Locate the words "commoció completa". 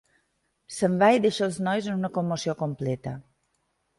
2.17-3.17